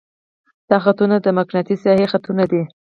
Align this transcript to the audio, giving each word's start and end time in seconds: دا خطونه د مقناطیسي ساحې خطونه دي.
دا 0.69 0.77
خطونه 0.85 1.15
د 1.21 1.27
مقناطیسي 1.37 1.81
ساحې 1.83 2.07
خطونه 2.13 2.43
دي. 2.51 2.61